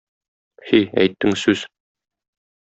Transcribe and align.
Һи, 0.69 0.79
әйттең 1.03 1.37
сүз! 1.43 1.63